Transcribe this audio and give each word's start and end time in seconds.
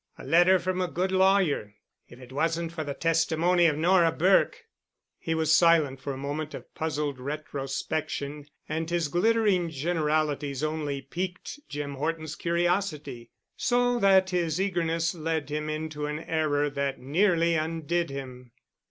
A 0.17 0.25
letter 0.25 0.57
from 0.57 0.81
a 0.81 0.87
good 0.87 1.11
lawyer—if 1.11 2.19
it 2.19 2.31
wasn't 2.31 2.71
for 2.71 2.83
the 2.83 2.95
testimony 2.95 3.67
of 3.67 3.77
Nora 3.77 4.11
Burke!" 4.11 4.65
He 5.19 5.35
was 5.35 5.53
silent 5.53 5.99
in 6.07 6.13
a 6.13 6.17
moment 6.17 6.55
of 6.55 6.73
puzzled 6.73 7.19
retrospection 7.19 8.47
and 8.67 8.89
his 8.89 9.09
glittering 9.09 9.69
generalities 9.69 10.63
only 10.63 11.03
piqued 11.03 11.59
Jim 11.69 11.93
Horton's 11.93 12.35
curiosity, 12.35 13.29
so 13.55 13.99
that 13.99 14.31
his 14.31 14.59
eagerness 14.59 15.13
led 15.13 15.51
him 15.51 15.69
into 15.69 16.07
an 16.07 16.17
error 16.21 16.71
that 16.71 16.97
nearly 16.99 17.53
undid 17.53 18.09
him. 18.09 18.53